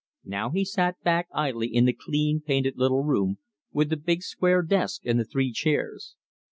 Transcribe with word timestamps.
Now 0.25 0.49
he 0.49 0.65
sat 0.65 0.99
back 1.03 1.27
idly 1.31 1.67
in 1.67 1.85
the 1.85 1.93
clean 1.93 2.41
painted 2.43 2.75
little 2.75 3.03
room 3.03 3.37
with 3.71 3.91
the 3.91 3.97
big 3.97 4.23
square 4.23 4.63
desk 4.63 5.05
and 5.05 5.19
the 5.19 5.25
three 5.25 5.51
chairs. 5.51 6.15